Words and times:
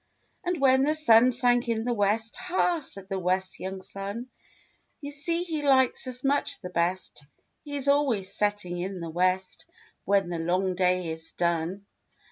And 0.43 0.59
when 0.59 0.81
the 0.81 0.95
sun 0.95 1.31
sank 1.31 1.69
in 1.69 1.83
the 1.85 1.93
West, 1.93 2.35
"Ha!" 2.35 2.79
said 2.79 3.07
the 3.07 3.19
Wests' 3.19 3.59
young 3.59 3.83
son, 3.83 4.29
"You 4.99 5.11
see 5.11 5.43
he 5.43 5.61
likes 5.61 6.07
us 6.07 6.23
much 6.23 6.59
the 6.59 6.71
best,• 6.71 7.23
He's 7.63 7.87
always 7.87 8.33
setting 8.35 8.79
in 8.79 8.99
the 8.99 9.11
West 9.11 9.67
When 10.05 10.29
the 10.29 10.39
long 10.39 10.73
day 10.73 11.09
is 11.11 11.33
done." 11.33 11.85